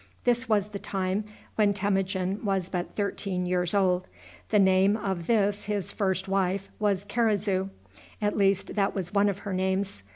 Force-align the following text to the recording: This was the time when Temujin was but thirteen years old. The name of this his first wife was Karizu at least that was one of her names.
This 0.23 0.49
was 0.49 0.69
the 0.69 0.79
time 0.79 1.25
when 1.57 1.75
Temujin 1.75 2.43
was 2.43 2.69
but 2.69 2.91
thirteen 2.91 3.45
years 3.45 3.75
old. 3.75 4.07
The 4.49 4.57
name 4.57 4.97
of 4.97 5.27
this 5.27 5.65
his 5.65 5.91
first 5.91 6.27
wife 6.27 6.71
was 6.79 7.05
Karizu 7.05 7.69
at 8.19 8.35
least 8.35 8.73
that 8.73 8.95
was 8.95 9.13
one 9.13 9.29
of 9.29 9.39
her 9.45 9.53
names. 9.53 10.01